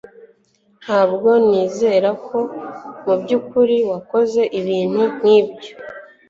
[0.83, 2.37] ntabwo nizera ko
[3.05, 5.73] mubyukuri wakoze ibintu nkibyo